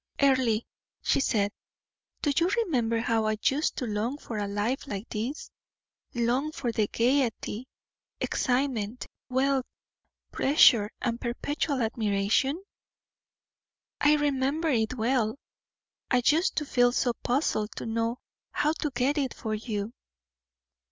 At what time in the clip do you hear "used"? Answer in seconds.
3.43-3.75, 16.25-16.55